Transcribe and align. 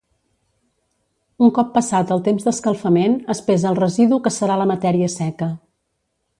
Un 1.47 1.51
cop 1.57 1.69
passat 1.75 2.15
el 2.15 2.23
temps 2.29 2.47
d'escalfament 2.49 3.19
es 3.35 3.43
pesa 3.51 3.69
el 3.73 3.79
residu 3.83 4.21
que 4.27 4.35
serà 4.41 4.59
la 4.63 4.69
matèria 4.75 5.15
seca. 5.21 5.55